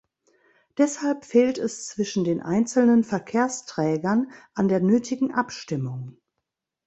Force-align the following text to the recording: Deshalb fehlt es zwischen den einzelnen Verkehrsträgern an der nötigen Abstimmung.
Deshalb 0.79 1.25
fehlt 1.25 1.59
es 1.59 1.85
zwischen 1.85 2.23
den 2.23 2.41
einzelnen 2.41 3.03
Verkehrsträgern 3.03 4.31
an 4.55 4.67
der 4.67 4.79
nötigen 4.79 5.31
Abstimmung. 5.31 6.17